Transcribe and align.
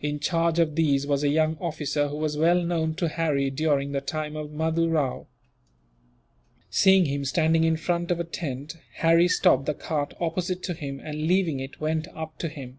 In 0.00 0.20
charge 0.20 0.60
of 0.60 0.76
these 0.76 1.08
was 1.08 1.24
a 1.24 1.28
young 1.28 1.56
officer, 1.58 2.06
who 2.06 2.14
was 2.18 2.36
well 2.36 2.62
known 2.62 2.94
to 2.94 3.08
Harry 3.08 3.50
during 3.50 3.90
the 3.90 4.00
time 4.00 4.36
of 4.36 4.52
Mahdoo 4.52 4.88
Rao. 4.88 5.26
Seeing 6.70 7.06
him 7.06 7.24
standing 7.24 7.64
in 7.64 7.76
front 7.76 8.12
of 8.12 8.20
a 8.20 8.24
tent, 8.24 8.76
Harry 8.98 9.26
stopped 9.26 9.66
the 9.66 9.74
cart 9.74 10.14
opposite 10.20 10.62
to 10.62 10.72
him 10.74 11.00
and, 11.00 11.22
leaving 11.26 11.58
it, 11.58 11.80
went 11.80 12.06
up 12.14 12.38
to 12.38 12.48
him. 12.48 12.78